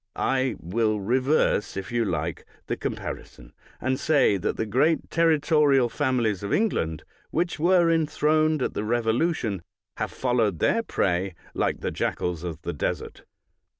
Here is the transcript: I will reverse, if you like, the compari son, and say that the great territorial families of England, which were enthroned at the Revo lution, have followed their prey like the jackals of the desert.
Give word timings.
I 0.15 0.55
will 0.59 0.99
reverse, 0.99 1.77
if 1.77 1.91
you 1.91 2.05
like, 2.05 2.43
the 2.65 2.75
compari 2.75 3.27
son, 3.27 3.53
and 3.79 3.99
say 3.99 4.35
that 4.35 4.57
the 4.57 4.65
great 4.65 5.11
territorial 5.11 5.89
families 5.89 6.41
of 6.41 6.51
England, 6.51 7.03
which 7.29 7.59
were 7.59 7.87
enthroned 7.91 8.63
at 8.63 8.73
the 8.73 8.81
Revo 8.81 9.15
lution, 9.15 9.61
have 9.97 10.11
followed 10.11 10.57
their 10.57 10.81
prey 10.81 11.35
like 11.53 11.81
the 11.81 11.91
jackals 11.91 12.43
of 12.43 12.63
the 12.63 12.73
desert. 12.73 13.25